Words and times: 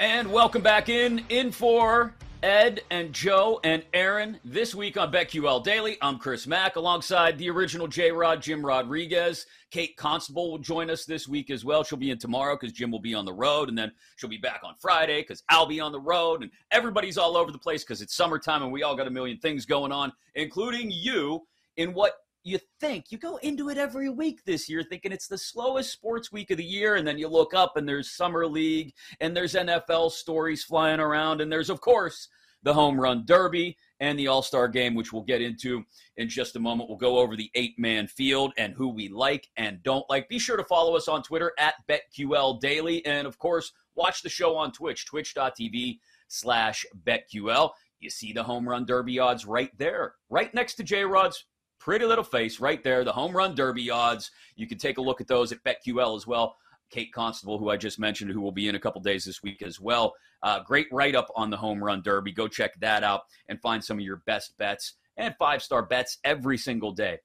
And 0.00 0.30
welcome 0.30 0.62
back 0.62 0.88
in, 0.88 1.24
in 1.28 1.50
for 1.50 2.14
Ed 2.44 2.82
and 2.88 3.12
Joe 3.12 3.58
and 3.64 3.84
Aaron. 3.92 4.38
This 4.44 4.72
week 4.72 4.96
on 4.96 5.10
BetQL 5.10 5.64
Daily, 5.64 5.98
I'm 6.00 6.20
Chris 6.20 6.46
Mack 6.46 6.76
alongside 6.76 7.36
the 7.36 7.50
original 7.50 7.88
J 7.88 8.12
Rod, 8.12 8.40
Jim 8.40 8.64
Rodriguez. 8.64 9.46
Kate 9.72 9.96
Constable 9.96 10.52
will 10.52 10.58
join 10.58 10.88
us 10.88 11.04
this 11.04 11.26
week 11.26 11.50
as 11.50 11.64
well. 11.64 11.82
She'll 11.82 11.98
be 11.98 12.12
in 12.12 12.18
tomorrow 12.18 12.54
because 12.54 12.72
Jim 12.72 12.92
will 12.92 13.00
be 13.00 13.12
on 13.12 13.24
the 13.24 13.32
road, 13.32 13.70
and 13.70 13.76
then 13.76 13.90
she'll 14.14 14.30
be 14.30 14.38
back 14.38 14.60
on 14.62 14.76
Friday 14.78 15.22
because 15.22 15.42
I'll 15.48 15.66
be 15.66 15.80
on 15.80 15.90
the 15.90 16.00
road, 16.00 16.44
and 16.44 16.52
everybody's 16.70 17.18
all 17.18 17.36
over 17.36 17.50
the 17.50 17.58
place 17.58 17.82
because 17.82 18.00
it's 18.00 18.14
summertime 18.14 18.62
and 18.62 18.70
we 18.70 18.84
all 18.84 18.94
got 18.94 19.08
a 19.08 19.10
million 19.10 19.38
things 19.38 19.66
going 19.66 19.90
on, 19.90 20.12
including 20.36 20.92
you 20.92 21.42
in 21.76 21.92
what 21.92 22.18
you 22.44 22.58
think 22.80 23.06
you 23.10 23.18
go 23.18 23.36
into 23.38 23.68
it 23.68 23.78
every 23.78 24.08
week 24.08 24.44
this 24.44 24.68
year 24.68 24.82
thinking 24.82 25.12
it's 25.12 25.28
the 25.28 25.38
slowest 25.38 25.92
sports 25.92 26.32
week 26.32 26.50
of 26.50 26.56
the 26.56 26.64
year 26.64 26.96
and 26.96 27.06
then 27.06 27.18
you 27.18 27.28
look 27.28 27.54
up 27.54 27.76
and 27.76 27.88
there's 27.88 28.10
summer 28.10 28.46
league 28.46 28.92
and 29.20 29.36
there's 29.36 29.54
NFL 29.54 30.10
stories 30.12 30.64
flying 30.64 31.00
around 31.00 31.40
and 31.40 31.50
there's 31.50 31.70
of 31.70 31.80
course 31.80 32.28
the 32.62 32.72
home 32.74 33.00
run 33.00 33.24
derby 33.24 33.76
and 34.00 34.18
the 34.18 34.28
all-star 34.28 34.68
game 34.68 34.94
which 34.94 35.12
we'll 35.12 35.22
get 35.22 35.42
into 35.42 35.84
in 36.16 36.28
just 36.28 36.56
a 36.56 36.60
moment. 36.60 36.88
We'll 36.88 36.98
go 36.98 37.18
over 37.18 37.36
the 37.36 37.50
eight-man 37.54 38.06
field 38.08 38.52
and 38.56 38.72
who 38.74 38.88
we 38.88 39.08
like 39.08 39.48
and 39.56 39.82
don't 39.82 40.08
like. 40.08 40.28
Be 40.28 40.38
sure 40.38 40.56
to 40.56 40.64
follow 40.64 40.96
us 40.96 41.08
on 41.08 41.22
twitter 41.22 41.52
at 41.58 41.74
betql 41.88 42.60
daily 42.60 43.04
and 43.04 43.26
of 43.26 43.38
course 43.38 43.72
watch 43.94 44.22
the 44.22 44.28
show 44.28 44.56
on 44.56 44.72
twitch 44.72 45.06
twitch.tv 45.06 45.98
slash 46.28 46.86
betql. 47.04 47.70
You 48.00 48.10
see 48.10 48.32
the 48.32 48.44
home 48.44 48.68
run 48.68 48.86
derby 48.86 49.18
odds 49.18 49.44
right 49.44 49.76
there 49.76 50.14
right 50.30 50.52
next 50.54 50.74
to 50.76 50.84
j-rod's 50.84 51.44
pretty 51.88 52.04
little 52.04 52.22
face 52.22 52.60
right 52.60 52.84
there. 52.84 53.02
The 53.02 53.12
home 53.12 53.34
run 53.34 53.54
derby 53.54 53.88
odds. 53.88 54.30
You 54.56 54.66
can 54.66 54.76
take 54.76 54.98
a 54.98 55.00
look 55.00 55.22
at 55.22 55.26
those 55.26 55.52
at 55.52 55.64
BetQL 55.64 56.18
as 56.18 56.26
well. 56.26 56.54
Kate 56.90 57.10
Constable, 57.14 57.56
who 57.56 57.70
I 57.70 57.78
just 57.78 57.98
mentioned, 57.98 58.30
who 58.30 58.42
will 58.42 58.52
be 58.52 58.68
in 58.68 58.74
a 58.74 58.78
couple 58.78 59.00
days 59.00 59.24
this 59.24 59.42
week 59.42 59.62
as 59.62 59.80
well. 59.80 60.12
Uh, 60.42 60.60
great 60.60 60.86
write 60.92 61.16
up 61.16 61.28
on 61.34 61.48
the 61.48 61.56
home 61.56 61.82
run 61.82 62.02
derby. 62.02 62.30
Go 62.30 62.46
check 62.46 62.78
that 62.80 63.02
out 63.02 63.22
and 63.48 63.58
find 63.62 63.82
some 63.82 63.96
of 63.96 64.04
your 64.04 64.20
best 64.26 64.52
bets 64.58 64.96
and 65.16 65.34
five 65.38 65.62
star 65.62 65.82
bets 65.82 66.18
every 66.24 66.58
single 66.58 66.92
day 66.92 67.20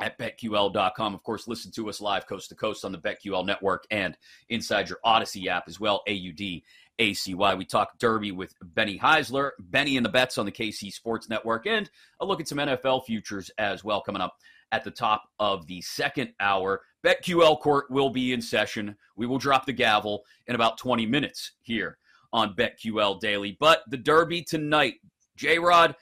at 0.00 0.18
betql.com. 0.18 1.14
Of 1.14 1.22
course, 1.22 1.46
listen 1.46 1.70
to 1.72 1.90
us 1.90 2.00
live 2.00 2.26
coast 2.26 2.48
to 2.48 2.54
coast 2.54 2.86
on 2.86 2.92
the 2.92 2.98
BetQL 2.98 3.44
network 3.44 3.84
and 3.90 4.16
inside 4.48 4.88
your 4.88 4.98
Audacy 5.04 5.46
app 5.48 5.64
as 5.68 5.78
well. 5.78 6.02
AUD 6.08 6.62
ACY. 7.00 7.56
We 7.56 7.64
talk 7.64 7.98
Derby 7.98 8.30
with 8.30 8.54
Benny 8.62 8.98
Heisler, 8.98 9.52
Benny 9.58 9.96
and 9.96 10.04
the 10.04 10.10
Bets 10.10 10.38
on 10.38 10.44
the 10.44 10.52
KC 10.52 10.92
Sports 10.92 11.28
Network, 11.28 11.66
and 11.66 11.90
a 12.20 12.26
look 12.26 12.40
at 12.40 12.48
some 12.48 12.58
NFL 12.58 13.06
futures 13.06 13.50
as 13.58 13.82
well 13.82 14.02
coming 14.02 14.22
up 14.22 14.36
at 14.70 14.84
the 14.84 14.90
top 14.90 15.24
of 15.38 15.66
the 15.66 15.80
second 15.80 16.32
hour. 16.38 16.82
BetQL 17.04 17.58
Court 17.60 17.90
will 17.90 18.10
be 18.10 18.32
in 18.32 18.42
session. 18.42 18.94
We 19.16 19.26
will 19.26 19.38
drop 19.38 19.66
the 19.66 19.72
gavel 19.72 20.22
in 20.46 20.54
about 20.54 20.78
20 20.78 21.06
minutes 21.06 21.52
here 21.62 21.98
on 22.32 22.54
BetQL 22.54 23.18
Daily. 23.18 23.56
But 23.58 23.82
the 23.88 23.96
Derby 23.96 24.42
tonight, 24.42 24.94
J 25.36 25.58
Rod, 25.58 25.96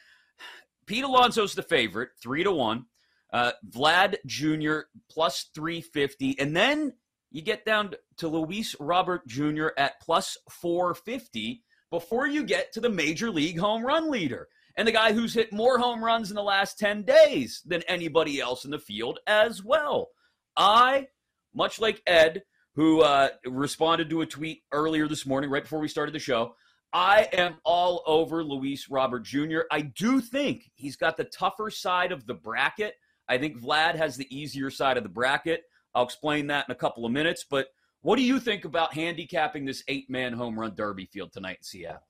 Pete 0.87 1.05
Alonso's 1.05 1.55
the 1.55 1.63
favorite, 1.63 2.11
three 2.21 2.43
to 2.43 2.53
one. 2.53 2.87
Uh, 3.33 3.53
Vlad 3.71 4.17
Jr. 4.27 4.81
plus 5.11 5.51
350. 5.55 6.39
And 6.41 6.57
then 6.57 6.95
you 7.31 7.43
get 7.43 7.65
down 7.65 7.93
to 8.19 8.29
Luis 8.29 8.75
Robert 8.81 9.27
Jr. 9.27 9.69
at 9.77 10.01
plus 10.01 10.37
450 10.51 11.63
before 11.91 12.27
you 12.27 12.45
get 12.45 12.73
to 12.73 12.81
the 12.81 12.89
major 12.89 13.31
league 13.31 13.59
home 13.59 13.85
run 13.85 14.11
leader 14.11 14.49
and 14.79 14.87
the 14.87 14.93
guy 14.93 15.13
who's 15.13 15.35
hit 15.35 15.53
more 15.53 15.79
home 15.79 16.03
runs 16.03 16.31
in 16.31 16.37
the 16.37 16.43
last 16.43 16.79
10 16.79 17.03
days 17.03 17.63
than 17.67 17.83
anybody 17.83 18.41
else 18.41 18.65
in 18.65 18.71
the 18.71 18.79
field 18.79 19.19
as 19.27 19.63
well. 19.63 20.11
I, 20.57 21.09
much 21.53 21.81
like 21.81 22.01
Ed, 22.07 22.45
who 22.77 23.03
uh, 23.03 23.31
responded 23.45 24.09
to 24.11 24.21
a 24.21 24.27
tweet 24.27 24.63
earlier 24.71 25.09
this 25.09 25.27
morning, 25.27 25.51
right 25.51 25.65
before 25.65 25.81
we 25.81 25.89
started 25.89 26.15
the 26.15 26.21
show, 26.21 26.55
I 26.93 27.29
am 27.33 27.57
all 27.65 28.05
over 28.07 28.45
Luis 28.45 28.89
Robert 28.89 29.25
Jr. 29.25 29.63
I 29.71 29.81
do 29.81 30.21
think 30.21 30.71
he's 30.77 30.97
got 30.97 31.17
the 31.17 31.25
tougher 31.25 31.71
side 31.71 32.13
of 32.13 32.27
the 32.27 32.35
bracket. 32.35 32.95
I 33.29 33.37
think 33.37 33.61
Vlad 33.61 33.97
has 33.97 34.17
the 34.17 34.33
easier 34.35 34.71
side 34.71 34.97
of 34.97 35.03
the 35.03 35.09
bracket. 35.09 35.65
I'll 35.95 36.05
explain 36.05 36.47
that 36.49 36.67
in 36.69 36.73
a 36.73 36.77
couple 36.77 37.05
of 37.05 37.13
minutes. 37.13 37.45
But 37.49 37.69
what 38.03 38.17
do 38.17 38.23
you 38.23 38.39
think 38.41 38.65
about 38.65 38.95
handicapping 38.95 39.65
this 39.65 39.83
eight 39.89 40.09
man 40.09 40.33
home 40.33 40.59
run 40.59 40.75
derby 40.75 41.07
field 41.07 41.33
tonight 41.33 41.59
in 41.59 41.65
Seattle? 41.65 42.03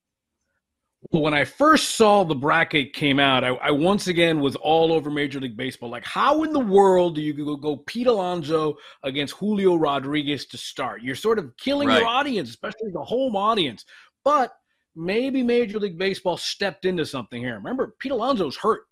Well, 1.13 1.23
when 1.23 1.35
I 1.35 1.45
first 1.45 1.95
saw 1.97 2.25
the 2.25 2.35
bracket 2.35 2.93
came 2.93 3.21
out, 3.21 3.45
I, 3.45 3.51
I 3.51 3.71
once 3.71 4.09
again 4.09 4.41
was 4.41 4.57
all 4.57 4.93
over 4.93 5.11
Major 5.11 5.39
League 5.39 5.57
Baseball. 5.57 5.91
Like, 5.91 6.05
how 6.05 6.43
in 6.43 6.53
the 6.53 6.59
world 6.59 7.15
do 7.15 7.21
you 7.23 7.33
go, 7.33 7.55
go 7.57 7.77
Pete 7.77 8.09
Alonso 8.09 8.75
against 9.05 9.35
Julio 9.35 9.77
Rodriguez 9.77 10.47
to 10.47 10.59
start? 10.59 11.03
You're 11.03 11.15
sort 11.15 11.39
of 11.39 11.57
killing 11.57 11.87
Right. 11.87 12.01
your 12.01 12.09
audience, 12.09 12.49
especially 12.51 12.91
the 12.93 13.03
home 13.05 13.37
audience. 13.37 13.85
But 14.25 14.53
maybe 14.97 15.45
Major 15.45 15.79
League 15.79 15.99
Baseball 15.99 16.37
stepped 16.37 16.85
into 16.85 17.07
something 17.07 17.41
here. 17.41 17.55
Remember, 17.55 17.95
Pete 18.01 18.11
Alonso's 18.11 18.57
hurt. 18.57 18.83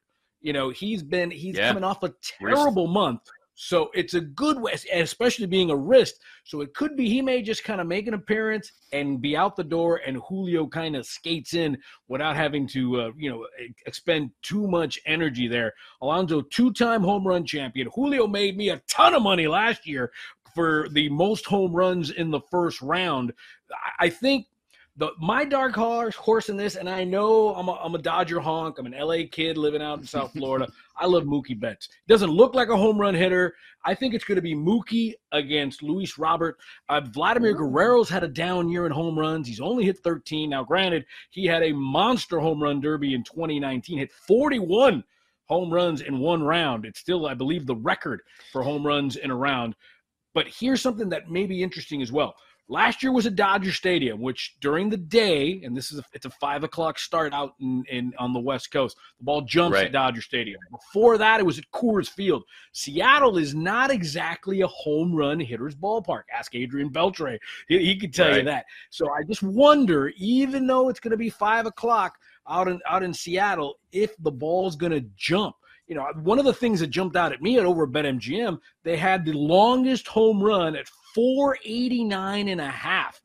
You 0.40 0.52
know, 0.52 0.70
he's 0.70 1.02
been 1.02 1.32
he's 1.32 1.56
Yeah. 1.56 1.68
coming 1.68 1.82
off 1.82 2.04
a 2.04 2.14
terrible 2.22 2.86
month. 2.86 3.22
So 3.58 3.90
it's 3.94 4.12
a 4.12 4.20
good 4.20 4.60
way, 4.60 4.74
especially 4.92 5.46
being 5.46 5.70
a 5.70 5.76
wrist. 5.76 6.20
So 6.44 6.60
it 6.60 6.74
could 6.74 6.94
be 6.94 7.08
he 7.08 7.22
may 7.22 7.40
just 7.40 7.64
kind 7.64 7.80
of 7.80 7.86
make 7.86 8.06
an 8.06 8.12
appearance 8.12 8.70
and 8.92 9.18
be 9.20 9.34
out 9.34 9.56
the 9.56 9.64
door, 9.64 10.02
and 10.06 10.18
Julio 10.28 10.66
kind 10.66 10.94
of 10.94 11.06
skates 11.06 11.54
in 11.54 11.78
without 12.06 12.36
having 12.36 12.68
to, 12.68 13.00
uh, 13.00 13.10
you 13.16 13.30
know, 13.30 13.46
expend 13.86 14.30
too 14.42 14.68
much 14.68 15.00
energy 15.06 15.48
there. 15.48 15.72
Alonso, 16.02 16.42
two-time 16.42 17.02
home 17.02 17.26
run 17.26 17.46
champion. 17.46 17.88
Julio 17.94 18.26
made 18.26 18.58
me 18.58 18.68
a 18.68 18.82
ton 18.88 19.14
of 19.14 19.22
money 19.22 19.46
last 19.46 19.86
year 19.86 20.12
for 20.54 20.88
the 20.90 21.08
most 21.08 21.46
home 21.46 21.72
runs 21.72 22.10
in 22.10 22.30
the 22.30 22.40
first 22.50 22.82
round. 22.82 23.32
I 23.98 24.10
think 24.10 24.46
the 24.96 25.10
my 25.18 25.44
dark 25.44 25.74
horse 25.74 26.14
horse 26.14 26.48
in 26.48 26.56
this, 26.56 26.76
and 26.76 26.88
I 26.88 27.04
know 27.04 27.54
I'm 27.54 27.68
a, 27.68 27.72
I'm 27.74 27.94
a 27.94 27.98
Dodger 27.98 28.40
honk. 28.40 28.78
I'm 28.78 28.86
an 28.86 28.94
LA 28.98 29.24
kid 29.30 29.58
living 29.58 29.82
out 29.82 29.98
in 29.98 30.06
South 30.06 30.32
Florida. 30.32 30.68
I 30.96 31.06
love 31.06 31.24
Mookie 31.24 31.58
Betts. 31.58 31.88
Doesn't 32.08 32.30
look 32.30 32.54
like 32.54 32.68
a 32.68 32.76
home 32.76 32.98
run 32.98 33.14
hitter. 33.14 33.54
I 33.84 33.94
think 33.94 34.14
it's 34.14 34.24
going 34.24 34.36
to 34.36 34.42
be 34.42 34.54
Mookie 34.54 35.12
against 35.32 35.82
Luis 35.82 36.18
Robert. 36.18 36.56
Uh, 36.88 37.00
Vladimir 37.00 37.54
Guerrero's 37.54 38.08
had 38.08 38.24
a 38.24 38.28
down 38.28 38.68
year 38.68 38.86
in 38.86 38.92
home 38.92 39.18
runs. 39.18 39.46
He's 39.46 39.60
only 39.60 39.84
hit 39.84 39.98
13. 39.98 40.50
Now, 40.50 40.64
granted, 40.64 41.04
he 41.30 41.46
had 41.46 41.62
a 41.62 41.72
monster 41.72 42.40
home 42.40 42.62
run 42.62 42.80
derby 42.80 43.14
in 43.14 43.22
2019. 43.22 43.98
Hit 43.98 44.12
41 44.12 45.04
home 45.44 45.72
runs 45.72 46.00
in 46.00 46.18
one 46.18 46.42
round. 46.42 46.84
It's 46.84 46.98
still, 46.98 47.26
I 47.26 47.34
believe, 47.34 47.66
the 47.66 47.76
record 47.76 48.22
for 48.50 48.62
home 48.62 48.84
runs 48.84 49.16
in 49.16 49.30
a 49.30 49.36
round. 49.36 49.76
But 50.34 50.48
here's 50.48 50.82
something 50.82 51.08
that 51.10 51.30
may 51.30 51.46
be 51.46 51.62
interesting 51.62 52.02
as 52.02 52.10
well. 52.10 52.34
Last 52.68 53.00
year 53.02 53.12
was 53.12 53.26
at 53.26 53.36
Dodger 53.36 53.70
Stadium, 53.70 54.20
which 54.20 54.56
during 54.60 54.90
the 54.90 54.96
day, 54.96 55.60
and 55.62 55.76
this 55.76 55.92
is 55.92 56.00
a, 56.00 56.02
it's 56.12 56.26
a 56.26 56.30
five 56.30 56.64
o'clock 56.64 56.98
start 56.98 57.32
out 57.32 57.54
in, 57.60 57.84
in 57.88 58.12
on 58.18 58.32
the 58.32 58.40
West 58.40 58.72
Coast. 58.72 58.96
The 59.18 59.24
ball 59.24 59.42
jumps 59.42 59.74
Right. 59.76 59.86
at 59.86 59.92
Dodger 59.92 60.20
Stadium. 60.20 60.58
Before 60.72 61.16
that, 61.16 61.38
it 61.38 61.46
was 61.46 61.58
at 61.58 61.64
Coors 61.72 62.08
Field. 62.08 62.42
Seattle 62.72 63.38
is 63.38 63.54
not 63.54 63.92
exactly 63.92 64.62
a 64.62 64.66
home 64.66 65.14
run 65.14 65.38
hitter's 65.38 65.76
ballpark. 65.76 66.22
Ask 66.36 66.56
Adrian 66.56 66.90
Beltre; 66.90 67.38
he, 67.68 67.78
he 67.78 67.96
could 67.96 68.12
tell 68.12 68.36
you 68.36 68.42
that. 68.44 68.64
So 68.90 69.12
I 69.12 69.22
just 69.22 69.44
wonder, 69.44 70.12
even 70.16 70.66
though 70.66 70.88
it's 70.88 71.00
going 71.00 71.12
to 71.12 71.16
be 71.16 71.30
five 71.30 71.66
o'clock 71.66 72.16
out 72.48 72.66
in 72.66 72.80
out 72.88 73.04
in 73.04 73.14
Seattle, 73.14 73.78
if 73.92 74.16
the 74.18 74.32
ball's 74.32 74.74
going 74.74 74.92
to 74.92 75.04
jump. 75.16 75.54
You 75.88 75.94
know, 75.94 76.04
one 76.24 76.40
of 76.40 76.44
the 76.44 76.52
things 76.52 76.80
that 76.80 76.88
jumped 76.88 77.14
out 77.14 77.32
at 77.32 77.40
me 77.40 77.58
at 77.60 77.64
over 77.64 77.84
at 77.84 77.90
BetMGM, 77.90 78.58
they 78.82 78.96
had 78.96 79.24
the 79.24 79.32
longest 79.34 80.08
home 80.08 80.42
run 80.42 80.74
at 80.74 80.88
489 81.16 82.48
and 82.48 82.60
a 82.60 82.68
half. 82.70 83.20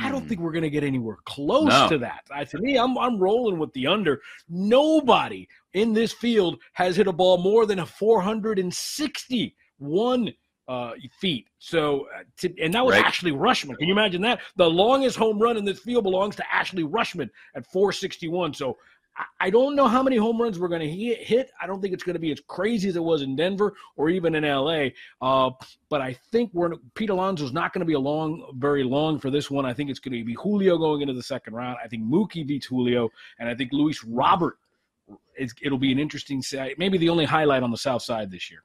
I 0.00 0.10
don't 0.10 0.24
Mm. 0.24 0.28
think 0.28 0.40
we're 0.40 0.50
going 0.52 0.64
to 0.64 0.70
get 0.70 0.82
anywhere 0.82 1.18
close 1.26 1.68
No. 1.68 1.88
to 1.90 1.98
that. 1.98 2.22
I, 2.34 2.42
to 2.44 2.58
me, 2.58 2.76
I'm 2.76 2.98
I'm 2.98 3.18
rolling 3.18 3.56
with 3.58 3.72
the 3.74 3.86
under. 3.86 4.20
Nobody 4.48 5.46
in 5.74 5.92
this 5.92 6.12
field 6.12 6.60
has 6.72 6.96
hit 6.96 7.06
a 7.06 7.12
ball 7.12 7.38
more 7.38 7.66
than 7.66 7.78
a 7.78 7.86
461 7.86 10.32
uh, 10.68 10.90
feet. 11.20 11.46
So, 11.60 12.08
uh, 12.18 12.24
to, 12.38 12.52
and 12.60 12.74
that 12.74 12.84
was 12.84 12.96
Right. 12.96 13.04
Adley 13.04 13.30
Rutschman. 13.32 13.78
Can 13.78 13.86
you 13.86 13.92
imagine 13.94 14.20
that? 14.22 14.40
The 14.56 14.68
longest 14.68 15.16
home 15.16 15.38
run 15.38 15.56
in 15.56 15.64
this 15.64 15.78
field 15.78 16.02
belongs 16.02 16.34
to 16.36 16.42
Adley 16.52 16.82
Rutschman 16.82 17.30
at 17.54 17.64
461. 17.66 18.54
So. 18.54 18.76
I- 19.40 19.50
don't 19.50 19.76
know 19.76 19.86
how 19.88 20.02
many 20.02 20.16
home 20.16 20.40
runs 20.40 20.58
we're 20.58 20.68
going 20.68 20.80
to 20.82 20.90
hit. 20.90 21.50
I 21.60 21.66
don't 21.66 21.80
think 21.80 21.94
it's 21.94 22.02
going 22.02 22.14
to 22.14 22.20
be 22.20 22.32
as 22.32 22.40
crazy 22.48 22.88
as 22.88 22.96
it 22.96 23.02
was 23.02 23.22
in 23.22 23.36
Denver 23.36 23.74
or 23.96 24.08
even 24.10 24.34
in 24.34 24.44
LA. 24.44 24.88
Uh, 25.22 25.50
but 25.88 26.00
I 26.00 26.12
think 26.32 26.50
we're 26.52 26.74
Pete 26.94 27.10
Alonso's 27.10 27.52
not 27.52 27.72
going 27.72 27.80
to 27.80 27.86
be 27.86 27.94
a 27.94 27.98
long, 27.98 28.52
very 28.56 28.82
long 28.82 29.18
for 29.18 29.30
this 29.30 29.50
one. 29.50 29.64
I 29.64 29.72
think 29.72 29.88
it's 29.88 30.00
going 30.00 30.18
to 30.18 30.24
be 30.24 30.34
Julio 30.34 30.76
going 30.78 31.00
into 31.02 31.14
the 31.14 31.22
second 31.22 31.54
round. 31.54 31.78
I 31.82 31.88
think 31.88 32.02
Mookie 32.04 32.46
beats 32.46 32.66
Julio, 32.66 33.08
and 33.38 33.48
I 33.48 33.54
think 33.54 33.72
Luis 33.72 34.02
Robert. 34.04 34.58
It's, 35.36 35.54
it'll 35.62 35.78
be 35.78 35.92
an 35.92 35.98
interesting 35.98 36.42
side. 36.42 36.74
Maybe 36.78 36.98
the 36.98 37.08
only 37.08 37.24
highlight 37.24 37.62
on 37.62 37.70
the 37.70 37.76
South 37.76 38.02
Side 38.02 38.30
this 38.30 38.50
year. 38.50 38.62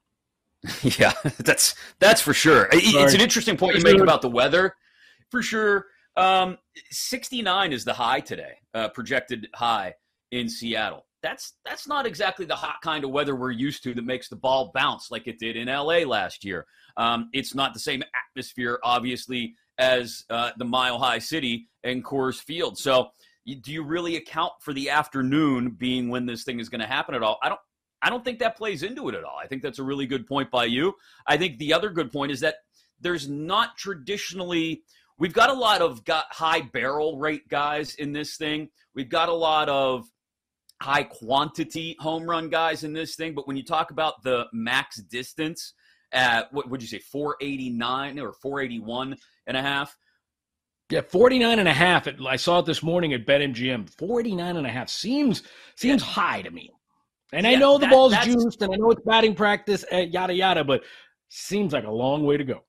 Yeah, 1.00 1.14
that's 1.40 1.76
that's 2.00 2.22
for 2.22 2.34
sure. 2.34 2.66
It- 2.66 2.78
It's 2.84 2.92
Sorry. 2.92 3.14
an 3.16 3.22
interesting 3.22 3.58
point 3.58 3.76
you 3.78 3.84
make 3.84 4.00
about 4.00 4.22
the 4.22 4.30
weather, 4.30 4.76
for 5.30 5.42
sure. 5.42 5.88
Um, 6.18 6.58
69 6.90 7.72
is 7.74 7.86
the 7.86 7.94
high 7.94 8.20
today, 8.20 8.54
uh, 8.74 8.90
projected 8.90 9.48
high 9.54 9.96
in 10.32 10.50
Seattle. 10.50 11.06
That's 11.22 11.54
that's 11.66 11.88
not 11.88 12.08
exactly 12.08 12.46
the 12.46 12.56
hot 12.56 12.78
kind 12.82 13.04
of 13.04 13.12
weather 13.12 13.36
we're 13.36 13.52
used 13.52 13.84
to 13.84 13.94
that 13.94 14.06
makes 14.06 14.28
the 14.28 14.36
ball 14.36 14.72
bounce 14.74 15.12
like 15.12 15.28
it 15.28 15.38
did 15.38 15.56
in 15.56 15.68
LA 15.68 16.00
last 16.00 16.44
year. 16.44 16.66
Um, 16.98 17.30
it's 17.32 17.54
not 17.54 17.74
the 17.74 17.80
same 17.80 18.04
atmosphere, 18.30 18.80
obviously, 18.84 19.56
as 19.78 20.26
uh, 20.30 20.52
the 20.58 20.66
Mile 20.66 20.98
High 20.98 21.20
City 21.20 21.68
and 21.84 22.04
Coors 22.04 22.42
Field. 22.42 22.78
So, 22.78 23.10
do 23.46 23.72
you 23.72 23.84
really 23.84 24.16
account 24.16 24.54
for 24.62 24.74
the 24.74 24.90
afternoon 24.90 25.72
being 25.72 26.10
when 26.10 26.26
this 26.26 26.44
thing 26.44 26.60
is 26.60 26.70
going 26.70 26.82
to 26.82 26.88
happen 26.88 27.14
at 27.14 27.22
all? 27.22 27.38
I 27.44 27.50
don't. 27.50 27.62
I 28.04 28.10
don't 28.10 28.26
think 28.26 28.40
that 28.40 28.58
plays 28.58 28.82
into 28.82 29.10
it 29.10 29.16
at 29.16 29.24
all. 29.24 29.38
I 29.38 29.46
think 29.46 29.62
that's 29.62 29.78
a 29.78 29.84
really 29.84 30.08
good 30.08 30.26
point 30.26 30.50
by 30.50 30.66
you. 30.66 30.94
I 31.28 31.38
think 31.38 31.60
the 31.60 31.74
other 31.74 31.92
good 31.92 32.12
point 32.12 32.32
is 32.32 32.40
that 32.40 32.56
there's 33.00 33.30
not 33.30 33.78
traditionally 33.78 34.82
we've 35.22 35.34
got 35.34 35.52
a 35.52 35.54
lot 35.54 35.84
of 35.84 36.04
got 36.04 36.26
high 36.32 36.62
barrel 36.62 37.20
rate 37.20 37.48
guys 37.48 37.94
in 37.96 38.12
this 38.12 38.38
thing. 38.38 38.70
We've 38.96 39.08
got 39.08 39.30
a 39.30 39.34
lot 39.34 39.70
of 39.70 40.10
high 40.82 41.04
quantity 41.04 41.96
home 42.00 42.24
run 42.30 42.50
guys 42.50 42.84
in 42.84 42.92
this 42.94 43.16
thing, 43.16 43.34
but 43.36 43.48
when 43.48 43.56
you 43.56 43.64
talk 43.64 43.92
about 43.92 44.24
the 44.24 44.48
max 44.52 44.98
distance 44.98 45.74
at 46.12 46.52
what 46.52 46.70
would 46.70 46.82
you 46.82 46.88
say 46.88 47.00
489 47.00 48.20
or 48.20 48.34
481 48.34 49.16
and 49.48 49.56
a 49.58 49.62
half? 49.62 49.96
Yeah, 50.90 51.02
49 51.02 51.60
and 51.60 51.70
a 51.70 51.74
half. 51.74 52.08
At, 52.08 52.16
I 52.28 52.36
saw 52.36 52.60
it 52.60 52.66
this 52.66 52.84
morning 52.84 53.14
at 53.14 53.26
BetMGM. 53.26 53.90
49 53.98 54.58
and 54.58 54.68
a 54.68 54.70
half 54.70 54.90
seems 54.90 55.44
seems 55.76 56.02
high 56.02 56.42
to 56.42 56.52
me. 56.52 56.70
And 57.32 57.48
I 57.48 57.56
know 57.56 57.78
the 57.78 57.86
that- 57.86 57.92
ball's 57.92 58.18
juiced 58.26 58.62
and 58.62 58.74
I 58.74 58.78
know 58.78 58.92
it's 58.92 59.02
batting 59.06 59.36
practice, 59.36 59.86
uh, 59.94 59.98
yada, 60.00 60.34
yada, 60.34 60.66
but 60.66 60.84
seems 61.30 61.72
like 61.72 61.86
a 61.86 61.92
long 61.92 62.26
way 62.26 62.36
to 62.38 62.44
go. 62.44 62.64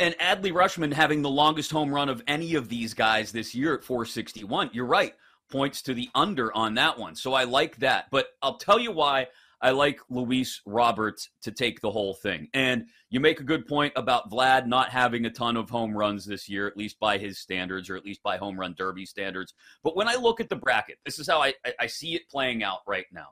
and 0.00 0.16
Adley 0.18 0.50
Rutschman 0.52 0.92
having 0.92 1.22
the 1.22 1.30
longest 1.30 1.70
home 1.70 1.94
run 1.94 2.08
of 2.08 2.20
any 2.26 2.56
of 2.56 2.68
these 2.68 2.92
guys 2.94 3.30
this 3.30 3.54
year 3.54 3.72
at 3.74 3.84
461. 3.84 4.70
You're 4.72 4.86
right. 4.86 5.14
Points 5.54 5.82
to 5.82 5.94
the 5.94 6.10
under 6.16 6.52
on 6.52 6.74
that 6.74 6.98
one. 6.98 7.14
So 7.14 7.32
I 7.32 7.44
like 7.44 7.76
that. 7.76 8.06
But 8.10 8.26
I'll 8.42 8.56
tell 8.56 8.80
you 8.80 8.90
why 8.90 9.28
I 9.60 9.70
like 9.70 10.00
Luis 10.10 10.60
Roberts 10.66 11.30
to 11.42 11.52
take 11.52 11.80
the 11.80 11.92
whole 11.92 12.12
thing. 12.12 12.48
And 12.54 12.86
you 13.08 13.20
make 13.20 13.38
a 13.38 13.44
good 13.44 13.64
point 13.64 13.92
about 13.94 14.32
Vlad 14.32 14.66
not 14.66 14.88
having 14.88 15.26
a 15.26 15.30
ton 15.30 15.56
of 15.56 15.70
home 15.70 15.96
runs 15.96 16.26
this 16.26 16.48
year, 16.48 16.66
at 16.66 16.76
least 16.76 16.98
by 16.98 17.18
his 17.18 17.38
standards, 17.38 17.88
or 17.88 17.94
at 17.94 18.04
least 18.04 18.20
by 18.24 18.36
home 18.36 18.58
run 18.58 18.74
derby 18.76 19.06
standards. 19.06 19.54
But 19.84 19.94
when 19.94 20.08
I 20.08 20.16
look 20.16 20.40
at 20.40 20.48
the 20.48 20.56
bracket, 20.56 20.98
this 21.04 21.20
is 21.20 21.28
how 21.28 21.40
I, 21.40 21.54
I, 21.78 21.86
see 21.86 22.16
it 22.16 22.28
playing 22.28 22.64
out 22.64 22.80
right 22.84 23.06
now. 23.12 23.28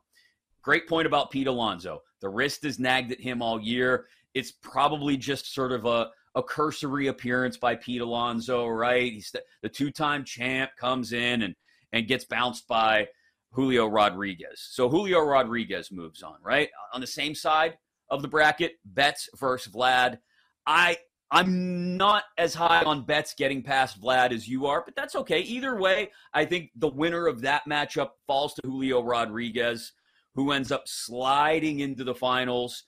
Great 0.63 0.89
point 0.89 1.09
about 1.09 1.33
Pete 1.33 1.49
Alonso. 1.49 2.03
The 2.21 2.29
wrist 2.29 2.65
is 2.65 2.79
nagged 2.79 3.11
at 3.11 3.21
him 3.21 3.43
all 3.43 3.61
year. 3.61 4.07
It's 4.33 4.53
probably 4.53 5.17
just 5.17 5.53
sort 5.53 5.73
of 5.73 5.87
a, 5.87 6.11
a 6.37 6.43
cursory 6.45 7.09
appearance 7.09 7.57
by 7.57 7.75
Pete 7.75 8.01
Alonso, 8.01 8.69
right? 8.69 9.13
He's 9.13 9.33
the, 9.33 9.43
the 9.63 9.69
two-time 9.69 10.25
champ 10.25 10.71
comes 10.79 11.13
in 11.13 11.43
and 11.43 11.57
and 11.93 12.09
gets 12.09 12.25
bounced 12.25 12.67
by 12.69 13.09
Julio 13.53 13.87
Rodriguez. 13.87 14.69
So 14.71 14.89
Julio 14.89 15.21
Rodriguez 15.21 15.91
moves 15.93 16.23
on, 16.23 16.37
right? 16.43 16.69
On 16.93 17.01
the 17.01 17.07
same 17.07 17.35
side 17.35 17.77
of 18.11 18.23
the 18.23 18.29
bracket, 18.29 18.73
Betts 18.85 19.29
versus 19.39 19.73
Vlad. 19.73 20.19
I 20.67 20.99
I'm 21.31 21.97
not 21.97 22.25
as 22.37 22.53
high 22.53 22.83
on 22.83 23.07
Betts 23.07 23.33
getting 23.35 23.63
past 23.63 24.01
Vlad 24.03 24.33
as 24.33 24.47
you 24.47 24.67
are, 24.67 24.83
but 24.85 24.95
that's 24.95 25.17
okay. 25.17 25.41
Either 25.41 25.79
way, 25.79 26.11
I 26.35 26.45
think 26.45 26.71
the 26.77 26.89
winner 26.89 27.27
of 27.27 27.41
that 27.41 27.63
matchup 27.67 28.11
falls 28.27 28.53
to 28.55 28.63
Julio 28.65 29.03
Rodriguez, 29.03 29.93
who 30.35 30.53
ends 30.53 30.71
up 30.71 30.83
sliding 30.87 31.81
into 31.81 32.05
the 32.05 32.15
finals 32.15 32.85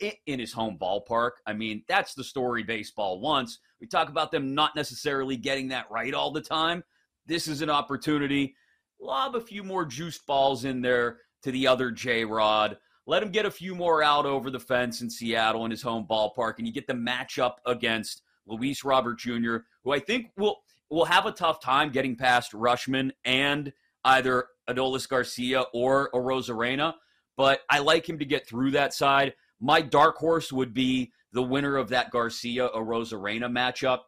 in 0.00 0.40
his 0.40 0.54
home 0.54 0.78
ballpark. 0.80 1.32
I 1.46 1.52
mean, 1.52 1.84
that's 1.86 2.14
the 2.14 2.24
story 2.24 2.62
baseball 2.62 3.20
wants. 3.20 3.58
We 3.78 3.86
talk 3.86 4.08
about 4.08 4.32
them 4.32 4.54
not 4.54 4.74
necessarily 4.74 5.36
getting 5.36 5.68
that 5.68 5.90
right 5.90 6.14
all 6.14 6.32
the 6.32 6.40
time. 6.40 6.82
This 7.26 7.48
is 7.48 7.62
an 7.62 7.70
opportunity. 7.70 8.54
Lob 9.00 9.34
a 9.34 9.40
few 9.40 9.62
more 9.62 9.84
juice 9.84 10.18
balls 10.18 10.64
in 10.64 10.80
there 10.80 11.18
to 11.42 11.50
the 11.50 11.66
other 11.66 11.90
J 11.90 12.24
Rod. 12.24 12.78
Let 13.06 13.22
him 13.22 13.30
get 13.30 13.46
a 13.46 13.50
few 13.50 13.74
more 13.74 14.02
out 14.02 14.26
over 14.26 14.50
the 14.50 14.60
fence 14.60 15.00
in 15.00 15.10
Seattle 15.10 15.64
in 15.64 15.70
his 15.70 15.82
home 15.82 16.06
ballpark, 16.08 16.58
and 16.58 16.66
you 16.66 16.72
get 16.72 16.86
the 16.86 16.94
matchup 16.94 17.54
against 17.66 18.22
Luis 18.46 18.84
Robert 18.84 19.18
Jr., 19.18 19.58
who 19.84 19.92
I 19.92 19.98
think 19.98 20.30
will 20.36 20.62
will 20.90 21.04
have 21.06 21.26
a 21.26 21.32
tough 21.32 21.60
time 21.60 21.90
getting 21.90 22.16
past 22.16 22.52
Rutschman 22.52 23.12
and 23.24 23.72
either 24.04 24.46
Adolis 24.68 25.08
Garcia 25.08 25.62
or 25.72 26.10
Arozarena. 26.12 26.94
But 27.36 27.60
I 27.70 27.78
like 27.78 28.06
him 28.08 28.18
to 28.18 28.26
get 28.26 28.46
through 28.46 28.72
that 28.72 28.92
side. 28.92 29.34
My 29.58 29.80
dark 29.80 30.16
horse 30.16 30.52
would 30.52 30.74
be 30.74 31.12
the 31.32 31.42
winner 31.42 31.76
of 31.76 31.88
that 31.88 32.10
Garcia 32.10 32.68
Arozarena 32.68 33.50
matchup. 33.50 34.00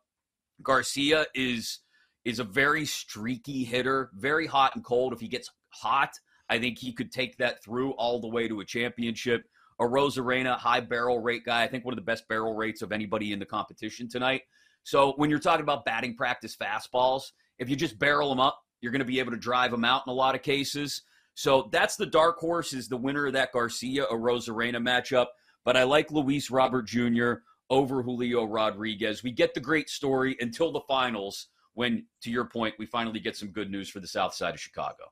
Garcia 0.63 1.27
is 1.35 1.81
is 2.25 2.39
a 2.39 2.45
very 2.45 2.87
streaky 2.87 3.65
hitter, 3.65 4.11
very 4.15 4.47
hot 4.47 4.75
and 4.75 4.85
cold. 4.85 5.13
If 5.13 5.21
he 5.21 5.29
gets 5.29 5.51
hot, 5.71 6.11
I 6.49 6.59
think 6.59 6.79
he 6.79 6.93
could 6.93 7.13
take 7.13 7.37
that 7.39 7.63
through 7.63 7.93
all 7.93 8.21
the 8.21 8.29
way 8.29 8.49
to 8.49 8.61
a 8.61 8.65
championship. 8.65 9.45
Arozarena, 9.81 10.57
high 10.57 10.81
barrel 10.81 11.21
rate 11.21 11.45
guy, 11.45 11.63
I 11.63 11.69
think 11.69 11.85
one 11.85 11.93
of 11.93 11.97
the 11.97 12.03
best 12.03 12.29
barrel 12.29 12.55
rates 12.55 12.83
of 12.83 12.93
anybody 12.93 13.33
in 13.33 13.39
the 13.39 13.47
competition 13.47 14.09
tonight. 14.09 14.43
So 14.85 15.15
when 15.17 15.31
you're 15.31 15.39
talking 15.39 15.63
about 15.63 15.85
batting 15.85 16.15
practice 16.15 16.57
fastballs, 16.57 17.33
if 17.59 17.69
you 17.69 17.77
just 17.77 17.99
barrel 17.99 18.29
them 18.29 18.41
up, 18.41 18.61
you're 18.81 18.93
going 18.93 19.01
to 19.01 19.07
be 19.07 19.19
able 19.19 19.33
to 19.33 19.39
drive 19.39 19.71
them 19.71 19.85
out 19.85 20.03
in 20.07 20.11
a 20.11 20.15
lot 20.15 20.35
of 20.35 20.43
cases. 20.43 21.03
So 21.35 21.69
that's 21.73 21.97
the 21.97 22.07
dark 22.07 22.39
horse 22.39 22.73
is 22.73 22.89
the 22.89 22.97
winner 22.97 23.27
of 23.27 23.33
that 23.33 23.53
Garcia 23.53 24.05
or 24.05 24.19
Arozarena 24.19 24.77
matchup. 24.77 25.27
But 25.65 25.77
I 25.77 25.83
like 25.85 26.11
Luis 26.11 26.51
Robert 26.51 26.87
Jr. 26.87 27.35
over 27.71 28.03
Julio 28.03 28.45
Rodriguez. 28.45 29.23
We 29.23 29.33
get 29.33 29.55
the 29.55 29.61
great 29.61 29.89
story 29.89 30.37
until 30.41 30.71
the 30.71 30.83
finals 30.87 31.49
when, 31.75 32.07
to 32.23 32.31
your 32.31 32.47
point, 32.47 32.75
we 32.79 32.87
finally 32.87 33.21
get 33.21 33.37
some 33.37 33.49
good 33.49 33.71
news 33.71 33.89
for 33.89 34.01
the 34.01 34.09
south 34.09 34.35
side 34.35 34.55
of 34.55 34.61
Chicago. 34.61 35.05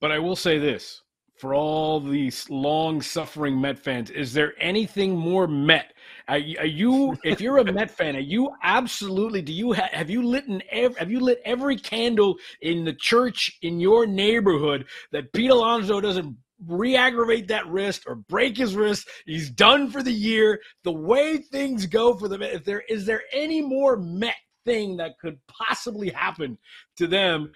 But 0.00 0.12
I 0.12 0.18
will 0.18 0.36
say 0.36 0.58
this 0.58 1.02
for 1.38 1.54
all 1.54 2.00
these 2.00 2.50
long 2.50 3.00
suffering 3.00 3.60
Met 3.60 3.78
fans, 3.78 4.10
is 4.10 4.32
there 4.32 4.54
anything 4.60 5.16
more 5.16 5.46
Met? 5.46 5.92
Are, 6.26 6.34
are 6.36 6.66
you, 6.66 7.16
if 7.24 7.40
you're 7.40 7.58
a 7.58 7.72
Met 7.72 7.90
fan, 7.90 8.16
are 8.16 8.20
you 8.20 8.50
absolutely, 8.62 9.40
do 9.40 9.52
you 9.52 9.72
have, 9.72 9.90
have 9.90 10.10
you 10.10 10.26
lit 10.26 10.46
an, 10.46 10.62
ev- 10.70 10.96
have 10.98 11.10
you 11.10 11.20
lit 11.20 11.40
every 11.44 11.76
candle 11.76 12.36
in 12.62 12.84
the 12.84 12.92
church 12.92 13.56
in 13.62 13.78
your 13.78 14.04
neighborhood 14.06 14.86
that 15.12 15.32
Pete 15.32 15.50
Alonso 15.50 16.00
doesn't 16.00 16.36
re-aggravate 16.66 17.46
that 17.46 17.68
wrist 17.68 18.02
or 18.08 18.16
break 18.16 18.56
his 18.56 18.74
wrist? 18.74 19.08
He's 19.24 19.48
done 19.48 19.90
for 19.90 20.02
the 20.02 20.12
year. 20.12 20.60
The 20.82 20.92
way 20.92 21.38
things 21.38 21.86
go 21.86 22.14
for 22.14 22.26
the 22.26 22.38
Met, 22.38 22.52
if 22.52 22.64
there, 22.64 22.82
is 22.88 23.06
there 23.06 23.22
any 23.32 23.62
more 23.62 23.96
Met 23.96 24.34
thing 24.68 24.96
that 24.98 25.18
could 25.18 25.38
possibly 25.48 26.10
happen 26.10 26.58
to 26.96 27.06
them 27.06 27.50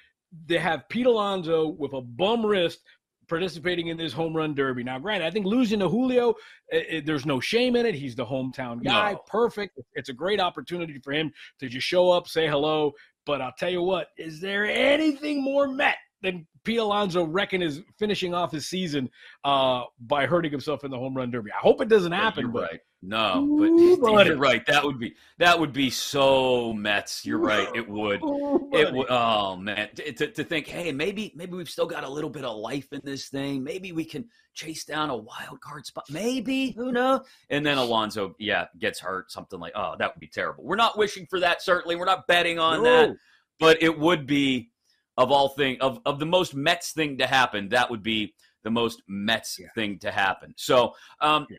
they 0.47 0.59
have 0.59 0.88
Pete 0.88 1.07
Alonso 1.07 1.69
with 1.69 1.92
a 1.92 2.00
bum 2.00 2.45
wrist 2.45 2.81
participating 3.28 3.88
in 3.88 3.97
this 3.97 4.12
home 4.12 4.37
run 4.37 4.54
derby. 4.54 4.83
Now, 4.83 4.99
granted, 4.99 5.26
I 5.26 5.31
think 5.31 5.47
losing 5.47 5.78
to 5.81 5.88
Julio, 5.88 6.35
eh, 6.71 6.83
eh, 6.88 7.00
there's 7.04 7.25
no 7.25 7.40
shame 7.40 7.76
in 7.76 7.87
it. 7.87 7.95
He's 7.95 8.14
the 8.14 8.26
hometown 8.26 8.83
guy. 8.83 9.12
No. 9.12 9.21
Perfect. 9.26 9.78
It's 9.95 10.09
a 10.09 10.12
great 10.12 10.40
opportunity 10.40 10.99
for 11.02 11.12
him 11.12 11.33
to 11.61 11.69
just 11.69 11.87
show 11.87 12.11
up, 12.11 12.28
say 12.28 12.47
hello. 12.47 12.92
But 13.25 13.40
I'll 13.40 13.54
tell 13.57 13.71
you 13.71 13.83
what, 13.83 14.09
is 14.19 14.40
there 14.40 14.66
anything 14.66 15.42
more 15.42 15.69
Met 15.69 15.97
than 16.23 16.47
Pete 16.64 16.78
Alonso 16.78 17.25
reckon 17.25 17.62
is 17.62 17.83
finishing 17.99 18.35
off 18.35 18.52
his 18.52 18.66
season 18.66 19.11
uh, 19.45 19.83
by 20.00 20.26
hurting 20.26 20.50
himself 20.50 20.85
in 20.85 20.90
the 20.90 20.99
home 20.99 21.14
run 21.16 21.31
derby? 21.31 21.50
I 21.50 21.59
hope 21.59 21.81
it 21.81 21.88
doesn't 21.88 22.12
happen, 22.12 22.50
but 22.52 22.62
right. 22.71 22.81
No, 23.04 23.57
but 23.59 23.64
Ooh, 23.64 23.97
buddy. 23.97 24.28
you're 24.31 24.38
right. 24.38 24.64
That 24.66 24.85
would 24.85 25.00
be 25.00 25.16
that 25.38 25.59
would 25.59 25.73
be 25.73 25.90
so 25.90 26.73
Mets. 26.73 27.26
You're 27.26 27.38
right. 27.38 27.69
It 27.75 27.88
would. 27.88 28.23
Ooh, 28.25 28.71
It 28.73 28.92
would. 28.92 29.09
Oh 29.11 29.57
man, 29.57 29.88
to, 29.97 30.12
to, 30.12 30.28
to 30.28 30.45
think, 30.45 30.69
hey, 30.69 30.92
maybe 30.92 31.33
maybe 31.35 31.54
we've 31.57 31.69
still 31.69 31.87
got 31.87 32.04
a 32.04 32.09
little 32.09 32.31
bit 32.31 32.45
of 32.45 32.57
life 32.57 32.92
in 32.92 33.00
this 33.02 33.28
thing. 33.28 33.64
Maybe 33.64 33.90
we 33.90 34.04
can 34.04 34.28
chase 34.54 34.85
down 34.85 35.11
a 35.11 35.16
wild 35.16 35.61
card 35.61 35.85
spot. 35.85 36.04
Maybe 36.11 36.71
who 36.71 36.92
knows? 36.92 37.23
And 37.50 37.66
then 37.66 37.76
Alonso, 37.76 38.37
yeah, 38.38 38.66
gets 38.78 39.00
hurt. 39.00 39.33
Something 39.33 39.59
like, 39.59 39.73
oh, 39.75 39.97
that 39.99 40.14
would 40.14 40.21
be 40.21 40.28
terrible. 40.28 40.62
We're 40.62 40.76
not 40.76 40.97
wishing 40.97 41.26
for 41.28 41.40
that. 41.40 41.61
Certainly, 41.61 41.97
we're 41.97 42.04
not 42.04 42.28
betting 42.28 42.61
on 42.61 42.85
that. 42.85 43.16
But 43.59 43.83
it 43.83 43.97
would 43.97 44.26
be 44.26 44.71
of 45.16 45.31
all 45.31 45.50
thing 45.50 45.81
of 45.81 46.00
of 46.07 46.19
the 46.19 46.26
most 46.26 46.54
Mets 46.54 46.92
thing 46.92 47.19
to 47.19 47.26
happen. 47.26 47.69
That 47.69 47.90
would 47.90 48.02
be 48.02 48.35
the 48.62 48.71
most 48.71 49.02
Mets 49.09 49.59
Yeah. 49.59 49.69
thing 49.75 49.99
to 50.00 50.11
happen. 50.11 50.54
So, 50.57 50.95
um, 51.21 51.47
Yeah. 51.50 51.59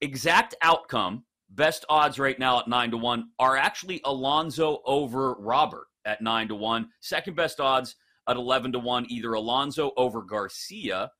exact 0.00 0.54
outcome, 0.62 1.24
best 1.50 1.84
odds 1.88 2.18
right 2.18 2.38
now 2.38 2.58
at 2.60 2.68
nine 2.68 2.90
to 2.92 2.96
one 2.96 3.30
are 3.38 3.56
actually 3.56 4.00
Alonso 4.04 4.80
over 4.84 5.34
Robert 5.34 5.86
at 6.04 6.20
nine 6.20 6.48
to 6.48 6.54
one. 6.54 6.90
Second 7.00 7.34
best 7.34 7.60
odds 7.60 7.96
at 8.28 8.36
eleven 8.36 8.72
to 8.72 8.78
one, 8.78 9.06
either 9.08 9.32
Alonso 9.34 9.92
over 9.96 10.22
Garcia 10.22 11.10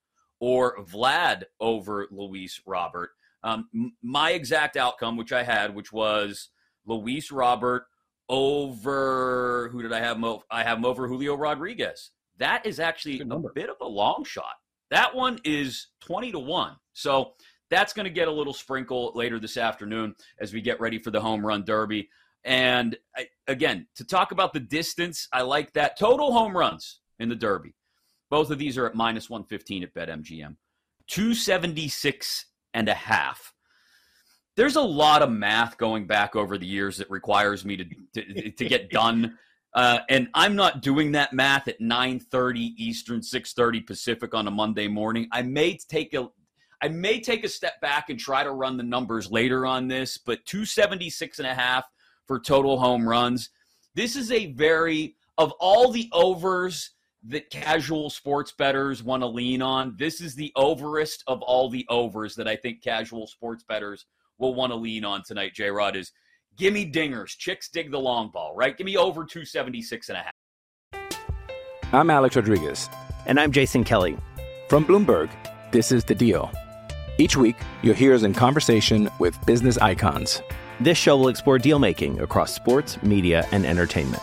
or 0.40 0.76
Vlad 0.84 1.44
over 1.60 2.06
Luis 2.10 2.60
Robert. 2.66 3.10
Um, 3.42 3.92
my 4.02 4.30
exact 4.32 4.76
outcome, 4.76 5.16
which 5.16 5.32
I 5.32 5.42
had, 5.42 5.74
which 5.74 5.92
was 5.92 6.50
Luis 6.84 7.30
Robert 7.30 7.86
over 8.28 9.68
who 9.72 9.82
did 9.82 9.92
I 9.92 10.00
have? 10.00 10.18
Mo- 10.18 10.42
I 10.50 10.62
have 10.62 10.78
him 10.78 10.84
over 10.84 11.06
Julio 11.06 11.36
Rodriguez. 11.36 12.10
That 12.38 12.66
is 12.66 12.80
actually 12.80 13.20
a 13.20 13.24
bit 13.54 13.70
of 13.70 13.76
a 13.80 13.88
long 13.88 14.24
shot. 14.24 14.54
That 14.90 15.14
one 15.14 15.38
is 15.44 15.88
20 16.00 16.32
to 16.32 16.38
1. 16.38 16.76
So 16.92 17.32
that's 17.70 17.92
going 17.92 18.04
to 18.04 18.10
get 18.10 18.28
a 18.28 18.32
little 18.32 18.52
sprinkle 18.52 19.12
later 19.14 19.38
this 19.38 19.56
afternoon 19.56 20.14
as 20.38 20.52
we 20.52 20.60
get 20.60 20.80
ready 20.80 20.98
for 20.98 21.10
the 21.10 21.20
home 21.20 21.44
run 21.44 21.64
derby. 21.64 22.08
And 22.44 22.96
I, 23.16 23.26
again, 23.48 23.88
to 23.96 24.04
talk 24.04 24.30
about 24.30 24.52
the 24.52 24.60
distance, 24.60 25.28
I 25.32 25.42
like 25.42 25.72
that. 25.72 25.98
Total 25.98 26.32
home 26.32 26.56
runs 26.56 27.00
in 27.18 27.28
the 27.28 27.34
derby. 27.34 27.74
Both 28.30 28.50
of 28.50 28.58
these 28.58 28.78
are 28.78 28.86
at 28.86 28.94
minus 28.94 29.28
115 29.28 29.82
at 29.82 29.94
BetMGM. 29.94 30.56
276 31.08 32.46
and 32.74 32.88
a 32.88 32.94
half. 32.94 33.52
There's 34.56 34.76
a 34.76 34.82
lot 34.82 35.22
of 35.22 35.30
math 35.30 35.76
going 35.76 36.06
back 36.06 36.34
over 36.34 36.56
the 36.56 36.66
years 36.66 36.96
that 36.96 37.10
requires 37.10 37.64
me 37.64 37.76
to, 37.76 37.84
to, 38.14 38.50
to 38.50 38.64
get 38.64 38.90
done. 38.90 39.38
Uh, 39.74 39.98
and 40.08 40.28
I'm 40.32 40.56
not 40.56 40.80
doing 40.80 41.12
that 41.12 41.34
math 41.34 41.68
at 41.68 41.80
9:30 41.80 42.72
Eastern, 42.78 43.20
6:30 43.20 43.86
Pacific 43.86 44.34
on 44.34 44.48
a 44.48 44.50
Monday 44.50 44.88
morning. 44.88 45.28
I 45.30 45.42
may 45.42 45.76
take 45.76 46.14
a 46.14 46.28
I 46.82 46.88
may 46.88 47.20
take 47.20 47.44
a 47.44 47.48
step 47.48 47.80
back 47.80 48.10
and 48.10 48.18
try 48.18 48.44
to 48.44 48.52
run 48.52 48.76
the 48.76 48.82
numbers 48.82 49.30
later 49.30 49.66
on 49.66 49.88
this, 49.88 50.18
but 50.18 50.44
276 50.46 51.38
and 51.38 51.48
a 51.48 51.54
half 51.54 51.84
for 52.26 52.38
total 52.38 52.78
home 52.78 53.08
runs. 53.08 53.50
This 53.94 54.16
is 54.16 54.30
a 54.32 54.52
very 54.52 55.16
of 55.38 55.52
all 55.52 55.90
the 55.90 56.08
overs 56.12 56.92
that 57.28 57.50
casual 57.50 58.08
sports 58.08 58.52
bettors 58.52 59.02
want 59.02 59.22
to 59.22 59.26
lean 59.26 59.60
on. 59.60 59.94
This 59.98 60.20
is 60.20 60.34
the 60.34 60.52
overest 60.56 61.24
of 61.26 61.42
all 61.42 61.68
the 61.68 61.84
overs 61.88 62.34
that 62.36 62.48
I 62.48 62.56
think 62.56 62.82
casual 62.82 63.26
sports 63.26 63.64
bettors 63.66 64.06
will 64.38 64.54
want 64.54 64.72
to 64.72 64.76
lean 64.76 65.04
on 65.04 65.22
tonight. 65.24 65.54
J 65.54 65.70
Rod 65.70 65.96
is 65.96 66.12
give 66.56 66.72
me 66.72 66.90
dingers. 66.90 67.36
Chicks 67.36 67.68
dig 67.68 67.90
the 67.90 67.98
long 67.98 68.30
ball, 68.30 68.54
right? 68.54 68.76
Give 68.76 68.84
me 68.84 68.96
over 68.96 69.24
276 69.24 70.08
and 70.08 70.18
a 70.18 70.22
half. 70.22 70.32
I'm 71.92 72.10
Alex 72.10 72.36
Rodriguez. 72.36 72.88
And 73.26 73.38
I'm 73.40 73.52
Jason 73.52 73.84
Kelly. 73.84 74.16
From 74.68 74.84
Bloomberg, 74.84 75.30
this 75.70 75.92
is 75.92 76.04
The 76.04 76.14
Deal. 76.14 76.50
Each 77.18 77.36
week, 77.36 77.56
you'll 77.82 77.94
hear 77.94 78.14
us 78.14 78.24
in 78.24 78.34
conversation 78.34 79.08
with 79.18 79.38
business 79.46 79.78
icons. 79.78 80.42
This 80.80 80.98
show 80.98 81.16
will 81.16 81.28
explore 81.28 81.58
deal 81.58 81.78
making 81.78 82.20
across 82.20 82.52
sports, 82.52 83.02
media, 83.02 83.46
and 83.52 83.64
entertainment. 83.64 84.22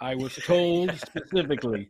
I 0.00 0.14
was 0.14 0.34
told 0.36 0.96
specifically 0.96 1.88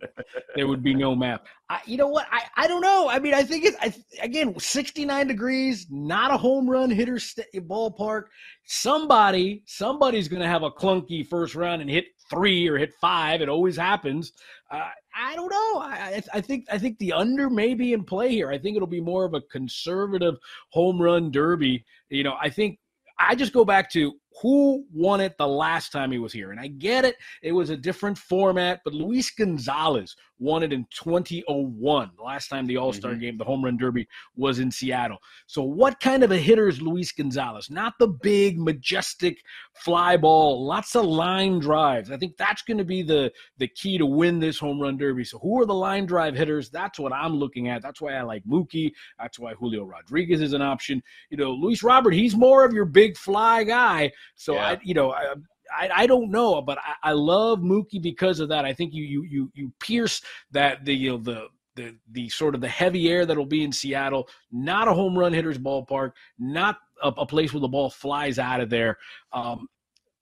there 0.56 0.66
would 0.66 0.82
be 0.82 0.94
no 0.94 1.14
map. 1.14 1.46
I, 1.68 1.80
you 1.84 1.98
know 1.98 2.08
what? 2.08 2.26
I, 2.30 2.42
I 2.56 2.66
don't 2.66 2.80
know. 2.80 3.08
I 3.08 3.18
mean, 3.18 3.34
I 3.34 3.42
think 3.42 3.64
it's 3.64 3.76
I, 3.80 3.92
again 4.22 4.58
69 4.58 5.26
degrees, 5.26 5.86
not 5.90 6.30
a 6.30 6.36
home 6.36 6.68
run 6.68 6.90
hitter 6.90 7.18
st- 7.18 7.48
ballpark. 7.68 8.24
Somebody, 8.64 9.62
somebody's 9.66 10.28
going 10.28 10.40
to 10.40 10.48
have 10.48 10.62
a 10.62 10.70
clunky 10.70 11.26
first 11.26 11.54
round 11.54 11.82
and 11.82 11.90
hit 11.90 12.06
three 12.30 12.66
or 12.66 12.78
hit 12.78 12.94
five. 13.00 13.42
It 13.42 13.48
always 13.48 13.76
happens. 13.76 14.32
Uh, 14.70 14.88
I 15.14 15.34
don't 15.34 15.50
know. 15.50 15.80
I, 15.80 16.22
I 16.32 16.40
think 16.40 16.66
I 16.70 16.78
think 16.78 16.98
the 16.98 17.12
under 17.12 17.50
may 17.50 17.74
be 17.74 17.92
in 17.92 18.04
play 18.04 18.30
here. 18.30 18.50
I 18.50 18.58
think 18.58 18.76
it'll 18.76 18.88
be 18.88 19.00
more 19.00 19.24
of 19.24 19.34
a 19.34 19.42
conservative 19.42 20.36
home 20.70 21.00
run 21.00 21.30
derby. 21.30 21.84
You 22.08 22.24
know, 22.24 22.36
I 22.40 22.48
think 22.48 22.78
I 23.18 23.34
just 23.34 23.52
go 23.52 23.64
back 23.64 23.90
to 23.92 24.14
who 24.42 24.84
won 24.92 25.20
it 25.20 25.36
the 25.38 25.46
last 25.46 25.90
time 25.90 26.12
he 26.12 26.18
was 26.18 26.32
here. 26.32 26.50
And 26.50 26.60
I 26.60 26.68
get 26.68 27.04
it, 27.04 27.16
it 27.42 27.52
was 27.52 27.70
a 27.70 27.76
different 27.76 28.18
format, 28.18 28.80
but 28.84 28.94
Luis 28.94 29.30
Gonzalez 29.30 30.14
won 30.38 30.62
it 30.62 30.72
in 30.72 30.86
2001, 30.90 32.10
the 32.16 32.22
last 32.22 32.48
time 32.48 32.66
the 32.66 32.76
All 32.76 32.92
Star 32.92 33.12
mm-hmm. 33.12 33.20
game, 33.20 33.38
the 33.38 33.44
home 33.44 33.64
run 33.64 33.76
derby, 33.76 34.06
was 34.36 34.58
in 34.58 34.70
Seattle. 34.70 35.18
So, 35.46 35.62
what 35.62 36.00
kind 36.00 36.22
of 36.22 36.30
a 36.30 36.36
hitter 36.36 36.68
is 36.68 36.80
Luis 36.80 37.12
Gonzalez? 37.12 37.70
Not 37.70 37.94
the 37.98 38.08
big, 38.08 38.58
majestic 38.58 39.38
fly 39.74 40.16
ball, 40.16 40.66
lots 40.66 40.94
of 40.96 41.04
line 41.04 41.58
drives. 41.58 42.10
I 42.10 42.16
think 42.16 42.36
that's 42.36 42.62
going 42.62 42.78
to 42.78 42.84
be 42.84 43.02
the, 43.02 43.32
the 43.58 43.68
key 43.68 43.98
to 43.98 44.06
win 44.06 44.38
this 44.38 44.58
home 44.58 44.80
run 44.80 44.96
derby. 44.96 45.24
So, 45.24 45.38
who 45.38 45.60
are 45.60 45.66
the 45.66 45.74
line 45.74 46.06
drive 46.06 46.34
hitters? 46.34 46.70
That's 46.70 46.98
what 46.98 47.12
I'm 47.12 47.34
looking 47.34 47.68
at. 47.68 47.82
That's 47.82 48.00
why 48.00 48.14
I 48.14 48.22
like 48.22 48.44
Mookie. 48.44 48.92
That's 49.18 49.38
why 49.38 49.54
Julio 49.54 49.84
Rodriguez 49.84 50.40
is 50.40 50.52
an 50.52 50.62
option. 50.62 51.02
You 51.30 51.36
know, 51.36 51.52
Luis 51.52 51.82
Robert, 51.82 52.14
he's 52.14 52.36
more 52.36 52.64
of 52.64 52.72
your 52.72 52.84
big 52.84 53.16
fly 53.16 53.64
guy. 53.64 54.12
So 54.34 54.54
Yeah. 54.54 54.68
I, 54.68 54.78
you 54.82 54.94
know, 54.94 55.12
I, 55.12 55.34
I, 55.76 55.90
I 55.94 56.06
don't 56.06 56.30
know, 56.30 56.60
but 56.62 56.78
I, 56.78 57.10
I 57.10 57.12
love 57.12 57.60
Mookie 57.60 58.02
because 58.02 58.40
of 58.40 58.48
that. 58.50 58.64
I 58.64 58.72
think 58.72 58.94
you 58.94 59.04
you 59.04 59.24
you 59.24 59.50
you 59.54 59.72
pierce 59.80 60.22
that 60.52 60.84
the 60.84 60.94
you 60.94 61.10
know 61.10 61.18
the 61.18 61.46
the 61.74 61.96
the 62.12 62.28
sort 62.28 62.54
of 62.54 62.60
the 62.60 62.68
heavy 62.68 63.08
air 63.08 63.24
that'll 63.24 63.46
be 63.46 63.64
in 63.64 63.72
Seattle. 63.72 64.28
Not 64.52 64.88
a 64.88 64.94
home 64.94 65.16
run 65.16 65.32
hitter's 65.32 65.58
ballpark. 65.58 66.12
Not 66.38 66.78
a, 67.02 67.08
a 67.08 67.26
place 67.26 67.52
where 67.52 67.60
the 67.60 67.68
ball 67.68 67.90
flies 67.90 68.38
out 68.38 68.60
of 68.60 68.70
there. 68.70 68.98
Um, 69.32 69.68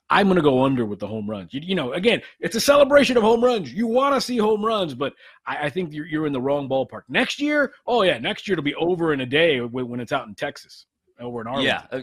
I'm 0.08 0.26
going 0.26 0.36
to 0.36 0.42
go 0.42 0.64
under 0.64 0.86
with 0.86 1.00
the 1.00 1.06
home 1.06 1.28
runs. 1.28 1.52
You, 1.52 1.60
you 1.64 1.74
know, 1.74 1.92
again, 1.92 2.22
it's 2.38 2.54
a 2.54 2.60
celebration 2.60 3.16
of 3.16 3.24
home 3.24 3.42
runs. 3.42 3.72
You 3.72 3.88
want 3.88 4.14
to 4.14 4.20
see 4.20 4.36
home 4.36 4.64
runs, 4.64 4.94
but 4.94 5.14
I, 5.46 5.66
I 5.66 5.70
think 5.70 5.92
you're, 5.92 6.06
you're 6.06 6.26
in 6.26 6.32
the 6.32 6.40
wrong 6.40 6.68
ballpark. 6.68 7.02
Next 7.08 7.40
year, 7.40 7.72
oh 7.86 8.02
yeah, 8.02 8.18
next 8.18 8.46
year 8.46 8.52
it'll 8.54 8.62
be 8.62 8.74
over 8.76 9.12
in 9.12 9.22
a 9.22 9.26
day 9.26 9.60
when, 9.60 9.88
when 9.88 9.98
it's 9.98 10.12
out 10.12 10.28
in 10.28 10.34
Texas, 10.34 10.86
over 11.18 11.40
in 11.40 11.48
Arlington. 11.48 11.88
Yeah. 11.92 12.00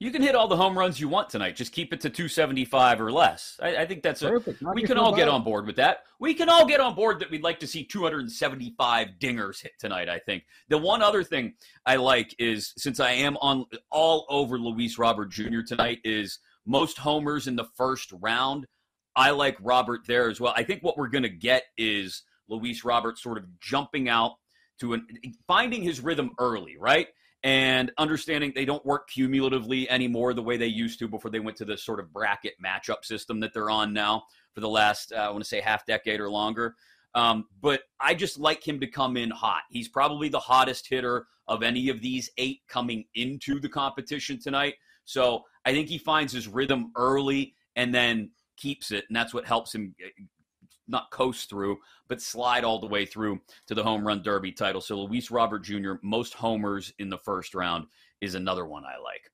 You 0.00 0.10
can 0.10 0.22
hit 0.22 0.34
all 0.34 0.48
the 0.48 0.56
home 0.56 0.76
runs 0.76 0.98
you 0.98 1.08
want 1.08 1.28
tonight. 1.28 1.54
Just 1.54 1.72
keep 1.72 1.92
it 1.92 2.00
to 2.00 2.08
275 2.08 3.02
or 3.02 3.12
less. 3.12 3.60
I, 3.62 3.76
I 3.76 3.86
think 3.86 4.02
that's 4.02 4.22
a, 4.22 4.30
Perfect. 4.30 4.62
Knock 4.62 4.74
we 4.74 4.82
can 4.82 4.96
all 4.96 5.14
get 5.14 5.28
on 5.28 5.44
board 5.44 5.66
with 5.66 5.76
that. 5.76 6.04
We 6.18 6.32
can 6.32 6.48
all 6.48 6.66
get 6.66 6.80
on 6.80 6.94
board 6.94 7.20
that 7.20 7.30
we'd 7.30 7.42
like 7.42 7.60
to 7.60 7.66
see 7.66 7.84
275 7.84 9.08
dingers 9.20 9.60
hit 9.60 9.72
tonight, 9.78 10.08
I 10.08 10.18
think. 10.18 10.44
The 10.70 10.78
one 10.78 11.02
other 11.02 11.22
thing 11.22 11.52
I 11.84 11.96
like 11.96 12.34
is 12.38 12.72
since 12.78 12.98
I 12.98 13.12
am 13.12 13.36
on 13.42 13.66
all 13.90 14.24
over 14.30 14.58
Luis 14.58 14.98
Robert 14.98 15.30
Jr. 15.30 15.60
tonight 15.60 15.98
is 16.02 16.38
most 16.64 16.96
homers 16.96 17.46
in 17.46 17.54
the 17.54 17.68
first 17.76 18.10
round. 18.20 18.66
I 19.16 19.30
like 19.30 19.58
Robert 19.60 20.06
there 20.06 20.30
as 20.30 20.40
well. 20.40 20.54
I 20.56 20.62
think 20.62 20.82
what 20.82 20.96
we're 20.96 21.08
going 21.08 21.24
to 21.24 21.28
get 21.28 21.64
is 21.76 22.22
Luis 22.48 22.84
Robert 22.86 23.18
sort 23.18 23.36
of 23.36 23.44
jumping 23.60 24.08
out 24.08 24.36
to 24.78 24.94
an, 24.94 25.06
finding 25.46 25.82
his 25.82 26.00
rhythm 26.00 26.30
early, 26.38 26.78
right? 26.78 27.08
And 27.42 27.90
understanding 27.96 28.52
they 28.54 28.66
don't 28.66 28.84
work 28.84 29.08
cumulatively 29.08 29.88
anymore 29.88 30.34
the 30.34 30.42
way 30.42 30.58
they 30.58 30.66
used 30.66 30.98
to 30.98 31.08
before 31.08 31.30
they 31.30 31.40
went 31.40 31.56
to 31.58 31.64
the 31.64 31.78
sort 31.78 31.98
of 31.98 32.12
bracket 32.12 32.54
matchup 32.62 33.04
system 33.04 33.40
that 33.40 33.54
they're 33.54 33.70
on 33.70 33.94
now 33.94 34.24
for 34.52 34.60
the 34.60 34.68
last, 34.68 35.12
uh, 35.12 35.16
I 35.16 35.30
want 35.30 35.42
to 35.42 35.48
say, 35.48 35.60
half 35.60 35.86
decade 35.86 36.20
or 36.20 36.28
longer. 36.28 36.76
Um, 37.14 37.46
but 37.60 37.82
I 37.98 38.14
just 38.14 38.38
like 38.38 38.66
him 38.66 38.78
to 38.80 38.86
come 38.86 39.16
in 39.16 39.30
hot. 39.30 39.62
He's 39.70 39.88
probably 39.88 40.28
the 40.28 40.38
hottest 40.38 40.86
hitter 40.88 41.26
of 41.48 41.62
any 41.62 41.88
of 41.88 42.00
these 42.00 42.30
eight 42.38 42.60
coming 42.68 43.04
into 43.14 43.58
the 43.58 43.68
competition 43.68 44.38
tonight. 44.38 44.74
So 45.04 45.44
I 45.64 45.72
think 45.72 45.88
he 45.88 45.98
finds 45.98 46.32
his 46.32 46.46
rhythm 46.46 46.92
early 46.96 47.54
and 47.74 47.92
then 47.94 48.30
keeps 48.56 48.92
it, 48.92 49.04
and 49.08 49.16
that's 49.16 49.34
what 49.34 49.44
helps 49.46 49.74
him 49.74 49.94
eh, 50.04 50.24
not 50.90 51.10
coast 51.10 51.48
through, 51.48 51.78
but 52.08 52.20
slide 52.20 52.64
all 52.64 52.78
the 52.78 52.86
way 52.86 53.06
through 53.06 53.40
to 53.66 53.74
the 53.74 53.82
home 53.82 54.06
run 54.06 54.22
derby 54.22 54.52
title. 54.52 54.80
So 54.80 55.00
Luis 55.00 55.30
Robert 55.30 55.60
Jr. 55.60 55.94
most 56.02 56.34
homers 56.34 56.92
in 56.98 57.08
the 57.08 57.18
first 57.18 57.54
round 57.54 57.86
is 58.20 58.34
another 58.34 58.66
one 58.66 58.84
I 58.84 59.00
like. 59.02 59.30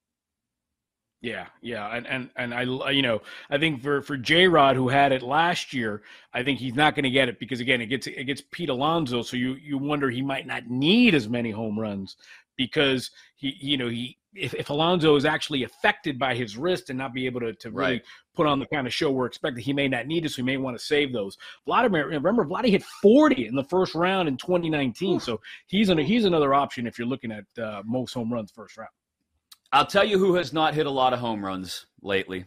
Yeah, 1.22 1.46
yeah, 1.62 1.88
and 1.96 2.06
and 2.06 2.30
and 2.36 2.54
I, 2.54 2.90
you 2.90 3.02
know, 3.02 3.22
I 3.50 3.58
think 3.58 3.82
for 3.82 4.02
for 4.02 4.16
J 4.16 4.46
Rod 4.46 4.76
who 4.76 4.88
had 4.88 5.12
it 5.12 5.22
last 5.22 5.72
year, 5.72 6.02
I 6.32 6.42
think 6.42 6.58
he's 6.58 6.74
not 6.74 6.94
going 6.94 7.04
to 7.04 7.10
get 7.10 7.28
it 7.28 7.40
because 7.40 7.58
again, 7.58 7.80
it 7.80 7.86
gets 7.86 8.06
it 8.06 8.24
gets 8.24 8.42
Pete 8.52 8.68
Alonso, 8.68 9.22
so 9.22 9.36
you 9.36 9.54
you 9.54 9.78
wonder 9.78 10.10
he 10.10 10.22
might 10.22 10.46
not 10.46 10.68
need 10.68 11.14
as 11.14 11.28
many 11.28 11.50
home 11.50 11.78
runs 11.78 12.16
because 12.56 13.10
he 13.34 13.56
you 13.58 13.76
know 13.78 13.88
he 13.88 14.18
if, 14.36 14.54
if 14.54 14.70
Alonso 14.70 15.16
is 15.16 15.24
actually 15.24 15.64
affected 15.64 16.18
by 16.18 16.34
his 16.34 16.56
wrist 16.56 16.90
and 16.90 16.98
not 16.98 17.14
be 17.14 17.26
able 17.26 17.40
to, 17.40 17.52
to 17.54 17.70
really 17.70 17.92
Right. 17.92 18.02
put 18.34 18.46
on 18.46 18.58
the 18.58 18.66
kind 18.66 18.86
of 18.86 18.92
show 18.94 19.10
we're 19.10 19.26
expecting, 19.26 19.62
he 19.62 19.72
may 19.72 19.88
not 19.88 20.06
need 20.06 20.24
it, 20.24 20.30
so 20.30 20.36
he 20.36 20.42
may 20.42 20.56
want 20.56 20.78
to 20.78 20.84
save 20.84 21.12
those. 21.12 21.36
Vladimir, 21.64 22.06
remember, 22.08 22.44
Vladdy 22.44 22.70
hit 22.70 22.82
40 23.02 23.46
in 23.46 23.54
the 23.54 23.64
first 23.64 23.94
round 23.94 24.28
in 24.28 24.36
2019, 24.36 25.20
so 25.20 25.40
he's 25.66 25.88
an, 25.88 25.98
he's 25.98 26.24
another 26.24 26.54
option 26.54 26.86
if 26.86 26.98
you're 26.98 27.08
looking 27.08 27.32
at 27.32 27.62
uh, 27.62 27.82
most 27.84 28.12
home 28.14 28.32
runs 28.32 28.50
first 28.50 28.76
round. 28.76 28.90
I'll 29.72 29.86
tell 29.86 30.04
you 30.04 30.18
who 30.18 30.34
has 30.36 30.52
not 30.52 30.74
hit 30.74 30.86
a 30.86 30.90
lot 30.90 31.12
of 31.12 31.18
home 31.18 31.44
runs 31.44 31.86
lately. 32.02 32.46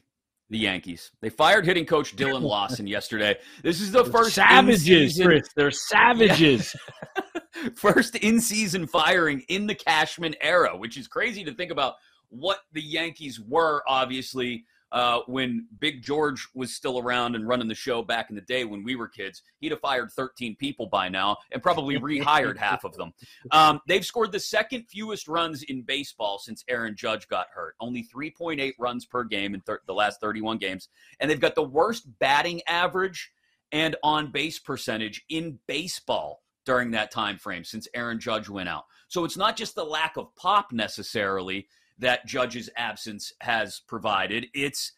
The 0.51 0.57
Yankees. 0.57 1.11
They 1.21 1.29
fired 1.29 1.63
hitting 1.63 1.85
coach 1.85 2.15
Dillon 2.15 2.41
Lawson 2.53 2.87
yesterday. 2.87 3.37
This 3.61 3.81
is 3.81 3.91
the 3.91 4.03
first 4.05 4.33
savages, 4.33 5.19
Chris. 5.21 5.47
They're 5.55 5.69
savages. 5.69 6.75
first 7.75 8.15
in-season 8.15 8.87
firing 8.87 9.43
in 9.49 9.67
the 9.67 9.75
Cashman 9.75 10.35
era, 10.41 10.75
which 10.75 10.97
is 10.97 11.07
crazy 11.07 11.43
to 11.43 11.53
think 11.53 11.71
about 11.71 11.95
what 12.29 12.59
the 12.73 12.81
Yankees 12.81 13.39
were. 13.39 13.83
Obviously, 13.87 14.65
uh, 14.91 15.19
when 15.27 15.67
Big 15.79 16.01
George 16.01 16.47
was 16.55 16.73
still 16.73 16.99
around 16.99 17.35
and 17.35 17.47
running 17.47 17.67
the 17.67 17.75
show 17.75 18.01
back 18.01 18.29
in 18.29 18.35
the 18.35 18.41
day 18.41 18.65
when 18.65 18.83
we 18.83 18.95
were 18.95 19.07
kids, 19.07 19.43
he'd 19.59 19.71
have 19.71 19.79
fired 19.79 20.11
13 20.11 20.55
people 20.55 20.87
by 20.87 21.07
now 21.07 21.37
and 21.51 21.61
probably 21.61 21.99
rehired 21.99 22.57
half 22.57 22.83
of 22.83 22.95
them. 22.95 23.13
Um, 23.51 23.79
they've 23.87 24.05
scored 24.05 24.31
the 24.31 24.39
second 24.39 24.85
fewest 24.89 25.27
runs 25.27 25.63
in 25.63 25.83
baseball 25.83 26.39
since 26.39 26.63
Aaron 26.67 26.95
Judge 26.95 27.27
got 27.27 27.47
hurt, 27.53 27.75
only 27.79 28.07
3.8 28.13 28.73
runs 28.79 29.05
per 29.05 29.23
game 29.23 29.53
in 29.53 29.61
thir- 29.61 29.81
the 29.85 29.93
last 29.93 30.19
31 30.21 30.57
games, 30.57 30.89
and 31.19 31.29
they've 31.29 31.39
got 31.39 31.55
the 31.55 31.63
worst 31.63 32.07
batting 32.19 32.61
average 32.67 33.31
and 33.71 33.95
on 34.01 34.31
base 34.31 34.57
percentage 34.57 35.23
in 35.29 35.59
baseball 35.67 36.41
during 36.65 36.91
that 36.91 37.11
time 37.11 37.37
frame 37.37 37.63
since 37.63 37.87
Aaron 37.93 38.19
Judge 38.19 38.49
went 38.49 38.69
out. 38.69 38.85
So 39.07 39.25
it's 39.25 39.37
not 39.37 39.57
just 39.57 39.75
the 39.75 39.83
lack 39.83 40.17
of 40.17 40.35
pop 40.35 40.71
necessarily 40.71 41.67
that 41.97 42.25
Judge's 42.25 42.69
absence 42.77 43.33
has 43.41 43.81
provided, 43.87 44.47
it's 44.53 44.93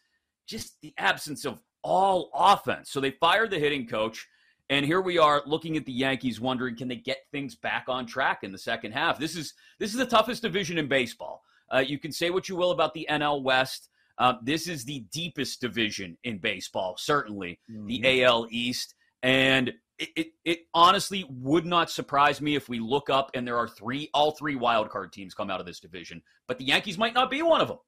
just 0.46 0.80
the 0.82 0.94
absence 0.98 1.44
of 1.44 1.58
all 1.82 2.30
offense. 2.34 2.90
So 2.90 3.00
they 3.00 3.10
fired 3.10 3.50
the 3.50 3.58
hitting 3.58 3.86
coach. 3.86 4.28
And 4.70 4.86
here 4.86 5.00
we 5.00 5.18
are 5.18 5.42
looking 5.44 5.76
at 5.76 5.84
the 5.84 5.92
Yankees 5.92 6.40
wondering 6.40 6.76
can 6.76 6.88
they 6.88 6.96
get 6.96 7.18
things 7.30 7.54
back 7.54 7.84
on 7.88 8.06
track 8.06 8.42
in 8.42 8.52
the 8.52 8.58
second 8.58 8.92
half. 8.92 9.18
This 9.18 9.36
is 9.36 9.54
this 9.78 9.90
is 9.90 9.98
the 9.98 10.06
toughest 10.06 10.42
division 10.42 10.78
in 10.78 10.88
baseball. 10.88 11.42
Uh, 11.72 11.78
you 11.78 11.98
can 11.98 12.12
say 12.12 12.30
what 12.30 12.48
you 12.48 12.56
will 12.56 12.70
about 12.70 12.94
the 12.94 13.06
NL 13.10 13.42
West. 13.42 13.88
Uh, 14.18 14.34
this 14.42 14.68
is 14.68 14.84
the 14.84 15.00
deepest 15.12 15.60
division 15.60 16.16
in 16.24 16.38
baseball, 16.38 16.94
certainly 16.98 17.58
the 17.86 18.22
AL 18.22 18.46
East. 18.50 18.94
And 19.22 19.72
it, 20.02 20.08
it, 20.16 20.32
it 20.44 20.58
honestly 20.74 21.24
would 21.28 21.64
not 21.64 21.90
surprise 21.90 22.40
me 22.40 22.56
if 22.56 22.68
we 22.68 22.80
look 22.80 23.08
up 23.08 23.30
and 23.34 23.46
there 23.46 23.56
are 23.56 23.68
three, 23.68 24.10
all 24.12 24.32
three 24.32 24.56
wild 24.56 24.90
card 24.90 25.12
teams 25.12 25.32
come 25.32 25.50
out 25.50 25.60
of 25.60 25.66
this 25.66 25.78
division. 25.78 26.20
But 26.48 26.58
the 26.58 26.64
Yankees 26.64 26.98
might 26.98 27.14
not 27.14 27.30
be 27.30 27.42
one 27.42 27.60
of 27.60 27.68
them. 27.68 27.78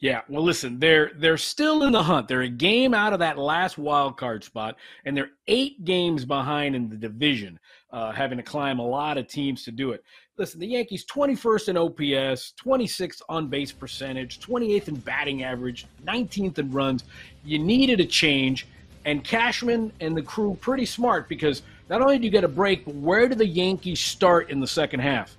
Yeah, 0.00 0.22
well, 0.28 0.42
listen, 0.42 0.78
they're 0.78 1.12
they're 1.16 1.36
still 1.36 1.84
in 1.84 1.92
the 1.92 2.02
hunt. 2.02 2.26
They're 2.26 2.42
a 2.42 2.48
game 2.48 2.94
out 2.94 3.12
of 3.12 3.18
that 3.18 3.38
last 3.38 3.76
wild 3.76 4.16
card 4.16 4.42
spot, 4.42 4.76
and 5.04 5.16
they're 5.16 5.30
eight 5.46 5.84
games 5.84 6.24
behind 6.24 6.74
in 6.74 6.88
the 6.88 6.96
division, 6.96 7.58
uh, 7.90 8.10
having 8.12 8.38
to 8.38 8.42
climb 8.42 8.78
a 8.78 8.86
lot 8.86 9.18
of 9.18 9.28
teams 9.28 9.62
to 9.64 9.70
do 9.70 9.92
it. 9.92 10.02
Listen, 10.38 10.60
the 10.60 10.66
Yankees 10.66 11.04
21st 11.06 11.68
in 11.68 11.76
OPS, 11.76 12.54
26th 12.64 13.22
on 13.28 13.48
base 13.48 13.72
percentage, 13.72 14.40
28th 14.40 14.88
in 14.88 14.96
batting 14.96 15.44
average, 15.44 15.86
19th 16.06 16.58
in 16.58 16.70
runs. 16.70 17.04
You 17.44 17.58
needed 17.58 18.00
a 18.00 18.06
change, 18.06 18.66
and 19.04 19.22
Cashman 19.22 19.92
and 20.00 20.16
the 20.16 20.22
crew 20.22 20.56
pretty 20.60 20.86
smart 20.86 21.28
because 21.28 21.62
not 21.90 22.00
only 22.00 22.18
do 22.18 22.24
you 22.24 22.30
get 22.30 22.44
a 22.44 22.48
break, 22.48 22.84
but 22.84 22.94
where 22.94 23.28
do 23.28 23.34
the 23.34 23.46
Yankees 23.46 24.00
start 24.00 24.50
in 24.50 24.60
the 24.60 24.66
second 24.66 25.00
half? 25.00 25.36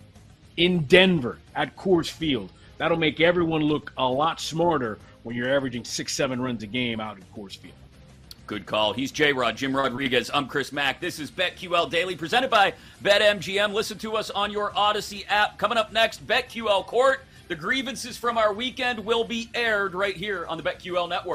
in 0.57 0.83
Denver 0.83 1.37
at 1.55 1.75
Coors 1.75 2.09
Field. 2.09 2.51
That'll 2.77 2.97
make 2.97 3.19
everyone 3.19 3.61
look 3.61 3.91
a 3.97 4.07
lot 4.07 4.39
smarter 4.39 4.97
when 5.23 5.35
you're 5.35 5.53
averaging 5.53 5.83
six, 5.83 6.13
seven 6.13 6.41
runs 6.41 6.63
a 6.63 6.67
game 6.67 6.99
out 6.99 7.17
at 7.17 7.33
Coors 7.33 7.57
Field. 7.57 7.73
Good 8.47 8.65
call. 8.67 8.93
He's 8.93 9.11
J 9.11 9.33
Rod, 9.33 9.57
Jim 9.57 9.75
Rodriguez. 9.75 10.29
I'm 10.31 10.47
Chris 10.47 10.71
Mack. 10.71 11.01
This 11.01 11.19
is 11.19 11.31
BetQL 11.31 11.89
Daily 11.89 12.15
presented 12.15 12.51
by 12.51 12.73
BetMGM. 13.03 13.73
Listen 13.73 13.97
to 13.99 14.15
us 14.15 14.29
on 14.29 14.51
your 14.51 14.69
Audacy 14.71 15.25
app. 15.29 15.57
Coming 15.57 15.79
up 15.79 15.91
next, 15.91 16.25
BetQL 16.27 16.85
Court. 16.85 17.21
The 17.47 17.55
grievances 17.55 18.17
from 18.17 18.37
our 18.37 18.53
weekend 18.53 19.03
will 19.03 19.23
be 19.23 19.49
aired 19.55 19.95
right 19.95 20.15
here 20.15 20.45
on 20.47 20.57
the 20.57 20.63
BetQL 20.63 21.09
network. 21.09 21.33